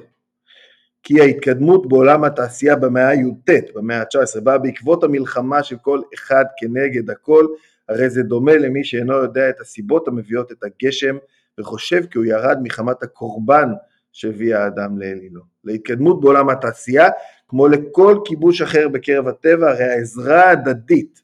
כי 1.05 1.21
ההתקדמות 1.21 1.89
בעולם 1.89 2.23
התעשייה 2.23 2.75
במאה 2.75 3.07
הי"ט, 3.07 3.49
במאה 3.75 3.99
ה-19, 3.99 4.41
באה 4.41 4.57
בעקבות 4.57 5.03
המלחמה 5.03 5.63
של 5.63 5.75
כל 5.81 6.01
אחד 6.13 6.45
כנגד 6.57 7.09
הכל, 7.09 7.45
הרי 7.89 8.09
זה 8.09 8.23
דומה 8.23 8.57
למי 8.57 8.83
שאינו 8.83 9.13
יודע 9.13 9.49
את 9.49 9.59
הסיבות 9.61 10.07
המביאות 10.07 10.51
את 10.51 10.63
הגשם 10.63 11.17
וחושב 11.59 12.05
כי 12.05 12.17
הוא 12.17 12.25
ירד 12.25 12.57
מחמת 12.63 13.03
הקורבן 13.03 13.69
שהביא 14.11 14.55
האדם 14.55 14.97
לאלילו. 14.99 15.41
להתקדמות 15.63 16.21
בעולם 16.21 16.49
התעשייה, 16.49 17.09
כמו 17.47 17.67
לכל 17.67 18.19
כיבוש 18.25 18.61
אחר 18.61 18.87
בקרב 18.87 19.27
הטבע, 19.27 19.69
הרי 19.69 19.83
העזרה 19.83 20.43
ההדדית 20.43 21.21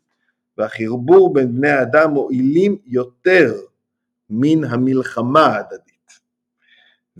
והחירבור 0.57 1.33
בין 1.33 1.55
בני 1.55 1.69
האדם 1.69 2.11
מועילים 2.11 2.77
יותר 2.85 3.53
מן 4.29 4.63
המלחמה 4.63 5.45
ההדדית. 5.45 5.90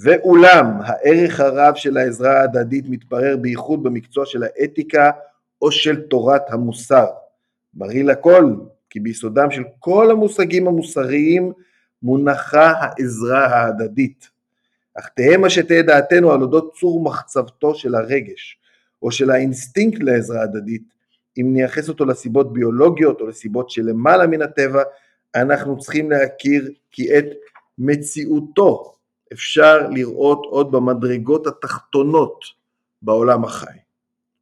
ואולם 0.02 0.66
הערך 0.84 1.40
הרב 1.40 1.76
של 1.76 1.98
העזרה 1.98 2.40
ההדדית 2.40 2.86
מתברר 2.90 3.38
בייחוד 3.38 3.84
במקצוע 3.84 4.26
של 4.26 4.44
האתיקה 4.44 5.12
או 5.62 5.72
של 5.72 6.02
תורת 6.02 6.42
המוסר. 6.50 7.06
בריא 7.74 8.04
לכל 8.04 8.56
כי 8.90 9.00
ביסודם 9.00 9.52
של 9.52 9.64
כל 9.80 10.12
המושגים 10.12 10.68
המוסריים 10.68 11.52
מונחה 12.04 12.74
העזרה 12.80 13.46
ההדדית. 13.46 14.30
אך 15.00 15.10
תהא 15.16 15.38
מה 15.38 15.50
שתהא 15.50 15.82
דעתנו 15.82 16.32
על 16.32 16.42
אודות 16.42 16.76
צור 16.80 17.04
מחצבתו 17.04 17.76
של 17.76 17.96
הרגש 17.96 18.58
או 19.02 19.12
של 19.12 19.32
האינסטינקט 19.32 20.00
לעזרה 20.02 20.42
הדדית, 20.42 20.84
אם 21.38 21.50
נייחס 21.54 21.90
אותו 21.90 22.06
לסיבות 22.06 22.54
ביולוגיות 22.54 23.22
או 23.22 23.28
לסיבות 23.28 23.70
שלמעלה 23.70 24.28
מן 24.28 24.42
הטבע, 24.42 24.84
אנחנו 25.36 25.80
צריכים 25.80 26.12
להכיר 26.12 26.72
כי 26.92 27.18
את 27.18 27.26
מציאותו 27.78 28.94
אפשר 29.34 29.88
לראות 29.90 30.42
עוד 30.46 30.72
במדרגות 30.72 31.48
התחתונות 31.48 32.46
בעולם 33.02 33.44
החי. 33.44 33.78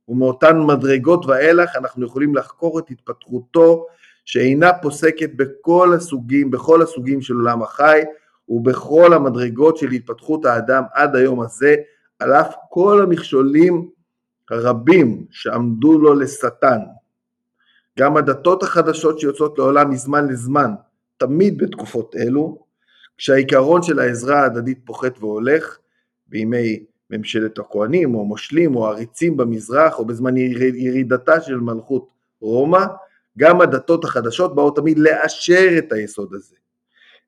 ומאותן 0.08 0.60
מדרגות 0.62 1.25
ואילך 1.25 1.75
אנחנו 1.75 2.06
יכולים 2.06 2.36
לחקור 2.36 2.80
את 2.80 2.86
התפתחותו 2.89 3.86
שאינה 4.25 4.73
פוסקת 4.73 5.30
בכל 5.36 5.93
הסוגים, 5.93 6.52
בכל 6.52 6.82
הסוגים 6.82 7.21
של 7.21 7.34
עולם 7.34 7.63
החי 7.63 8.02
ובכל 8.49 9.13
המדרגות 9.13 9.78
של 9.78 9.91
התפתחות 9.91 10.45
האדם 10.45 10.84
עד 10.93 11.15
היום 11.15 11.41
הזה, 11.41 11.75
על 12.19 12.34
אף 12.34 12.56
כל 12.69 13.02
המכשולים 13.04 13.89
הרבים 14.49 15.25
שעמדו 15.32 15.99
לו 15.99 16.13
לשטן. 16.13 16.80
גם 17.99 18.17
הדתות 18.17 18.63
החדשות 18.63 19.19
שיוצאות 19.19 19.58
לעולם 19.58 19.89
מזמן 19.89 20.28
לזמן, 20.28 20.71
תמיד 21.17 21.58
בתקופות 21.58 22.15
אלו, 22.15 22.68
כשהעיקרון 23.19 23.84
של 23.84 23.99
העזרה 23.99 24.39
ההדדית 24.41 24.79
פוחת 24.86 25.17
והולך 25.19 25.77
בימי 26.27 26.84
ממשלת 27.10 27.60
הכהנים 27.60 28.15
או 28.15 28.25
מושלים 28.25 28.75
או 28.75 28.88
עריצים 28.88 29.38
במזרח 29.38 29.99
או 29.99 30.05
בזמן 30.05 30.38
ירידתה 30.38 31.41
של 31.41 31.58
מלכות 31.58 32.10
רומא, 32.41 32.86
גם 33.38 33.62
הדתות 33.62 34.03
החדשות 34.03 34.55
באו 34.55 34.71
תמיד 34.71 34.99
לאשר 34.99 35.75
את 35.77 35.91
היסוד 35.91 36.34
הזה. 36.34 36.55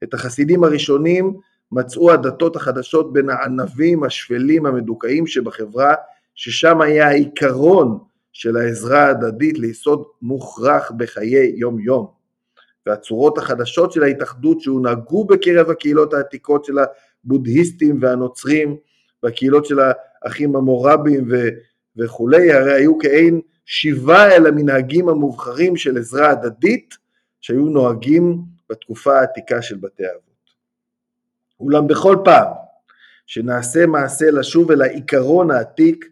את 0.04 0.14
החסידים 0.14 0.64
הראשונים 0.64 1.40
מצאו 1.72 2.12
הדתות 2.12 2.56
החדשות 2.56 3.14
בין 3.14 3.30
הענבים 3.30 4.04
השפלים 4.04 4.66
המדוכאים 4.66 5.28
שבחברה, 5.28 5.94
ששם 6.36 6.82
היה 6.82 7.08
העיקרון 7.08 8.00
של 8.34 8.58
העזרה 8.58 9.04
ההדדית 9.06 9.60
ליסוד 9.60 10.04
מוכרח 10.22 10.92
בחיי 10.98 11.54
יום 11.56 11.80
יום. 11.80 12.21
והצורות 12.86 13.38
החדשות 13.38 13.92
של 13.92 14.04
ההתאחדות 14.04 14.62
שהונהגו 14.62 15.26
בקרב 15.26 15.70
הקהילות 15.70 16.14
העתיקות 16.14 16.66
של 16.66 16.76
הבודהיסטים 17.24 17.98
והנוצרים 18.02 18.78
והקהילות 19.24 19.66
של 19.66 19.80
האחים 20.24 20.56
המורבים 20.56 21.28
ו- 21.32 21.50
וכולי, 21.98 22.54
הרי 22.54 22.74
היו 22.74 23.00
כעין 23.00 23.42
שיבה 23.66 24.36
אל 24.36 24.48
המנהגים 24.48 25.10
המובחרים 25.10 25.76
של 25.76 25.98
עזרה 25.98 26.30
הדדית 26.30 26.98
שהיו 27.42 27.66
נוהגים 27.66 28.42
בתקופה 28.70 29.20
העתיקה 29.20 29.62
של 29.62 29.76
בתי 29.76 30.06
האבות. 30.06 30.22
אולם 31.60 31.88
בכל 31.88 32.18
פעם 32.26 32.48
שנעשה 33.26 33.86
מעשה 33.86 34.32
לשוב 34.32 34.72
אל 34.72 34.82
העיקרון 34.82 35.52
העתיק, 35.52 36.06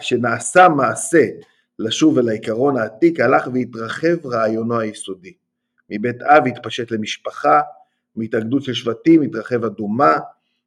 שנעשה 0.00 0.68
מעשה 0.68 1.26
לשוב 1.78 2.18
אל 2.18 2.28
העיקרון 2.28 2.76
העתיק, 2.76 3.20
הלך 3.20 3.48
והתרחב 3.54 4.26
רעיונו 4.26 4.80
היסודי. 4.80 5.32
מבית 5.90 6.22
אב 6.22 6.46
התפשט 6.46 6.90
למשפחה, 6.90 7.60
מהתאגדות 8.16 8.62
של 8.62 8.74
שבטים 8.74 9.22
התרחב 9.22 9.64
אדומה, 9.64 10.16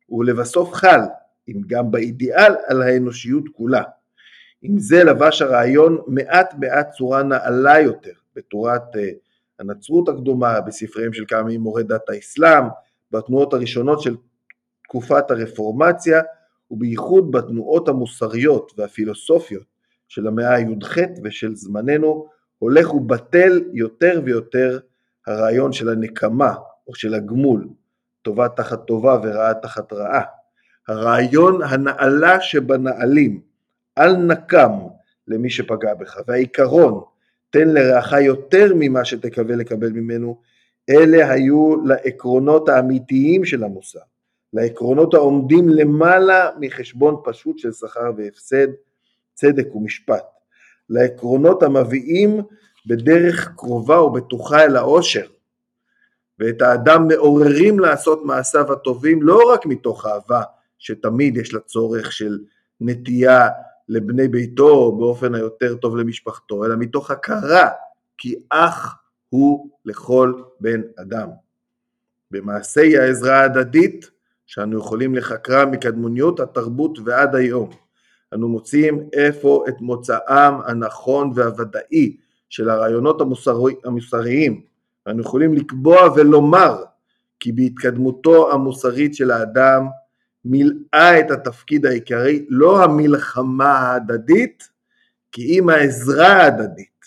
ולבסוף 0.09 0.73
חל, 0.73 0.99
אם 1.47 1.61
גם 1.67 1.91
באידיאל, 1.91 2.53
על 2.67 2.81
האנושיות 2.81 3.43
כולה. 3.53 3.83
עם 4.61 4.79
זה 4.79 5.03
לבש 5.03 5.41
הרעיון 5.41 5.97
מעט 6.07 6.53
מעט 6.59 6.91
צורה 6.91 7.23
נעלה 7.23 7.79
יותר 7.79 8.11
בתורת 8.35 8.95
אה, 8.95 9.09
הנצרות 9.59 10.09
הקדומה, 10.09 10.61
בספריהם 10.61 11.13
של 11.13 11.23
כמה 11.27 11.43
ממורי 11.43 11.83
דת 11.83 12.09
האסלאם, 12.09 12.63
בתנועות 13.11 13.53
הראשונות 13.53 14.01
של 14.01 14.15
תקופת 14.83 15.31
הרפורמציה, 15.31 16.21
ובייחוד 16.71 17.31
בתנועות 17.31 17.87
המוסריות 17.87 18.71
והפילוסופיות 18.77 19.63
של 20.07 20.27
המאה 20.27 20.53
הי"ח 20.53 20.97
ושל 21.23 21.55
זמננו, 21.55 22.27
הולך 22.59 22.93
ובטל 22.93 23.63
יותר 23.73 24.21
ויותר 24.25 24.79
הרעיון 25.27 25.73
של 25.73 25.89
הנקמה 25.89 26.53
או 26.87 26.95
של 26.95 27.13
הגמול, 27.13 27.67
טובה 28.21 28.49
תחת 28.49 28.87
טובה 28.87 29.19
ורעה 29.23 29.53
תחת 29.53 29.93
רעה. 29.93 30.21
הרעיון 30.87 31.61
הנעלה 31.61 32.41
שבנעלים, 32.41 33.41
אל 33.97 34.15
נקם 34.15 34.71
למי 35.27 35.49
שפגע 35.49 35.93
בך, 35.93 36.17
והעיקרון, 36.27 37.01
תן 37.49 37.67
לרעך 37.67 38.11
יותר 38.11 38.73
ממה 38.75 39.05
שתקווה 39.05 39.55
לקבל 39.55 39.89
ממנו, 39.89 40.41
אלה 40.89 41.31
היו 41.31 41.75
לעקרונות 41.85 42.69
האמיתיים 42.69 43.45
של 43.45 43.63
המוסר, 43.63 43.99
לעקרונות 44.53 45.13
העומדים 45.13 45.69
למעלה 45.69 46.49
מחשבון 46.59 47.15
פשוט 47.23 47.59
של 47.59 47.71
שכר 47.71 48.11
והפסד, 48.17 48.67
צדק 49.33 49.75
ומשפט, 49.75 50.23
לעקרונות 50.89 51.63
המביאים 51.63 52.41
בדרך 52.87 53.51
קרובה 53.55 54.01
ובטוחה 54.01 54.63
אל 54.63 54.75
העושר, 54.75 55.25
ואת 56.39 56.61
האדם 56.61 57.07
מעוררים 57.07 57.79
לעשות 57.79 58.25
מעשיו 58.25 58.73
הטובים 58.73 59.23
לא 59.23 59.39
רק 59.53 59.65
מתוך 59.65 60.05
אהבה, 60.05 60.41
שתמיד 60.79 61.37
יש 61.37 61.53
לה 61.53 61.59
צורך 61.59 62.11
של 62.11 62.39
נטייה 62.81 63.49
לבני 63.89 64.27
ביתו 64.27 64.91
באופן 64.91 65.35
היותר 65.35 65.75
טוב 65.75 65.97
למשפחתו, 65.97 66.65
אלא 66.65 66.75
מתוך 66.75 67.11
הכרה 67.11 67.69
כי 68.17 68.35
אח 68.49 68.95
הוא 69.29 69.69
לכל 69.85 70.33
בן 70.59 70.81
אדם. 70.95 71.29
במעשי 72.31 72.97
העזרה 72.97 73.41
ההדדית, 73.41 74.09
שאנו 74.45 74.79
יכולים 74.79 75.15
לחקרה 75.15 75.65
מקדמוניות 75.65 76.39
התרבות 76.39 76.99
ועד 77.05 77.35
היום, 77.35 77.69
אנו 78.33 78.49
מוצאים 78.49 79.09
איפה 79.13 79.65
את 79.69 79.81
מוצאם 79.81 80.61
הנכון 80.65 81.31
והוודאי 81.35 82.17
של 82.49 82.69
הרעיונות 82.69 83.21
המוסרי, 83.21 83.75
המוסריים, 83.85 84.61
ואנו 85.05 85.21
יכולים 85.21 85.53
לקבוע 85.53 85.97
ולומר 86.15 86.83
כי 87.39 87.51
בהתקדמותו 87.51 88.51
המוסרית 88.51 89.15
של 89.15 89.31
האדם 89.31 89.87
מילאה 90.45 91.19
את 91.19 91.31
התפקיד 91.31 91.85
העיקרי, 91.85 92.45
לא 92.49 92.83
המלחמה 92.83 93.71
ההדדית, 93.71 94.69
כי 95.31 95.59
אם 95.59 95.69
העזרה 95.69 96.27
ההדדית, 96.27 97.05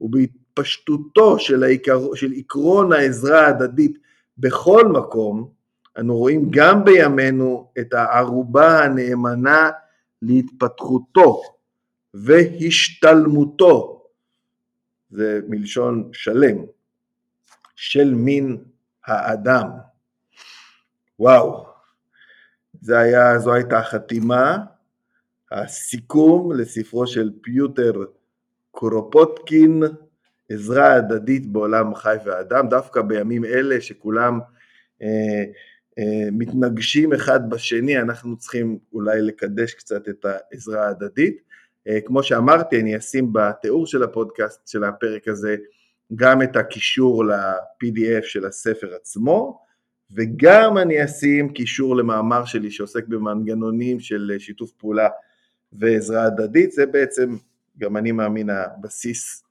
ובהתפשטותו 0.00 1.38
של, 1.38 1.62
העיקר, 1.62 2.14
של 2.14 2.32
עקרון 2.36 2.92
העזרה 2.92 3.46
ההדדית 3.46 3.98
בכל 4.38 4.88
מקום, 4.88 5.50
אנו 5.98 6.16
רואים 6.16 6.48
גם 6.50 6.84
בימינו 6.84 7.70
את 7.78 7.94
הערובה 7.94 8.84
הנאמנה 8.84 9.70
להתפתחותו 10.22 11.42
והשתלמותו, 12.14 13.97
זה 15.10 15.40
מלשון 15.48 16.10
שלם, 16.12 16.56
של 17.76 18.14
מין 18.14 18.64
האדם. 19.06 19.68
וואו, 21.18 21.66
זה 22.80 22.98
היה, 22.98 23.38
זו 23.38 23.54
הייתה 23.54 23.78
החתימה, 23.78 24.56
הסיכום 25.52 26.52
לספרו 26.52 27.06
של 27.06 27.30
פיוטר 27.42 27.92
קורופוטקין, 28.70 29.82
עזרה 30.48 30.94
הדדית 30.94 31.46
בעולם 31.46 31.94
חי 31.94 32.16
ואדם, 32.24 32.68
דווקא 32.68 33.02
בימים 33.02 33.44
אלה 33.44 33.80
שכולם 33.80 34.40
אה, 35.02 35.44
אה, 35.98 36.28
מתנגשים 36.32 37.12
אחד 37.12 37.50
בשני, 37.50 37.98
אנחנו 37.98 38.36
צריכים 38.36 38.78
אולי 38.92 39.22
לקדש 39.22 39.74
קצת 39.74 40.08
את 40.08 40.24
העזרה 40.24 40.86
ההדדית. 40.86 41.47
אה, 41.88 42.00
כמו 42.00 42.22
שאמרתי, 42.22 42.80
אני 42.80 42.96
אשים 42.96 43.32
בתיאור 43.32 43.86
של 43.86 44.02
הפודקאסט 44.02 44.68
של 44.68 44.84
הפרק 44.84 45.28
הזה 45.28 45.56
גם 46.14 46.42
את 46.42 46.56
הקישור 46.56 47.24
ל-PDF 47.24 48.22
של 48.22 48.46
הספר 48.46 48.94
עצמו, 48.94 49.60
וגם 50.10 50.78
אני 50.78 51.04
אשים 51.04 51.52
קישור 51.52 51.96
למאמר 51.96 52.44
שלי 52.44 52.70
שעוסק 52.70 53.06
במנגנונים 53.08 54.00
של 54.00 54.36
שיתוף 54.38 54.72
פעולה 54.72 55.08
ועזרה 55.72 56.24
הדדית, 56.24 56.72
זה 56.72 56.86
בעצם, 56.86 57.36
גם 57.78 57.96
אני 57.96 58.12
מאמין, 58.12 58.50
הבסיס 58.50 59.44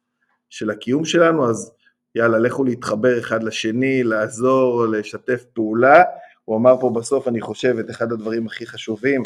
של 0.49 0.69
הקיום 0.69 1.05
שלנו, 1.05 1.49
אז 1.49 1.71
יאללה, 2.15 2.37
לכו 2.39 2.63
להתחבר 2.63 3.19
אחד 3.19 3.43
לשני, 3.43 4.03
לעזור, 4.03 4.85
לשתף 4.85 5.43
פעולה. 5.53 6.03
הוא 6.45 6.57
אמר 6.57 6.81
פה 6.81 6.91
בסוף, 6.95 7.27
אני 7.27 7.41
חושב, 7.41 7.77
את 7.79 7.89
אחד 7.89 8.11
הדברים 8.11 8.47
הכי 8.47 8.67
חשובים, 8.67 9.21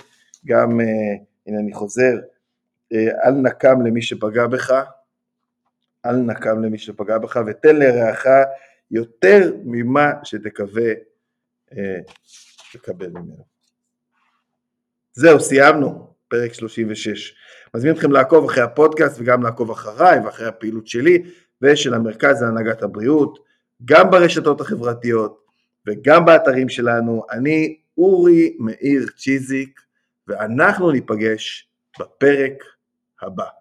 גם, 0.45 0.82
אה, 0.82 0.86
הנה 1.47 1.60
אני 1.60 1.74
חוזר, 1.74 2.13
אל 2.93 3.32
נקם 3.32 3.82
למי 3.82 4.01
שפגע 4.01 4.47
בך, 4.47 4.73
אל 6.06 6.15
נקם 6.15 6.63
למי 6.63 6.77
שפגע 6.77 7.17
בך, 7.17 7.39
ותן 7.47 7.75
לרעך 7.75 8.25
יותר 8.91 9.51
ממה 9.65 10.12
שתקווה 10.23 10.91
לקבל 12.75 13.10
ממנו. 13.10 13.45
זהו, 15.13 15.39
סיימנו, 15.39 16.13
פרק 16.27 16.54
36. 16.54 17.36
מזמין 17.75 17.93
אתכם 17.93 18.12
לעקוב 18.12 18.45
אחרי 18.45 18.63
הפודקאסט 18.63 19.19
וגם 19.19 19.43
לעקוב 19.43 19.71
אחריי 19.71 20.19
ואחרי 20.19 20.47
הפעילות 20.47 20.88
שלי 20.88 21.23
ושל 21.62 21.93
המרכז 21.93 22.41
להנהגת 22.41 22.84
הבריאות, 22.84 23.39
גם 23.86 24.12
ברשתות 24.12 24.62
החברתיות 24.62 25.45
וגם 25.88 26.25
באתרים 26.25 26.69
שלנו. 26.69 27.23
אני 27.32 27.77
אורי 27.97 28.58
מאיר 28.60 29.08
צ'יזיק, 29.17 29.82
ואנחנו 30.27 30.91
ניפגש 30.91 31.69
בפרק 31.99 32.63
Haba. 33.21 33.61